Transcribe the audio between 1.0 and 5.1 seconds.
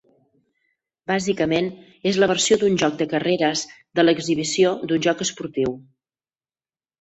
Bàsicament, és la versió d'un joc de carreres de l'exhibició d'un